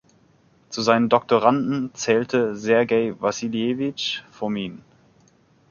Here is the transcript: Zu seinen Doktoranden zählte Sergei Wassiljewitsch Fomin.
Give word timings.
Zu 0.69 0.81
seinen 0.81 1.09
Doktoranden 1.09 1.93
zählte 1.93 2.55
Sergei 2.55 3.13
Wassiljewitsch 3.19 4.21
Fomin. 4.31 4.81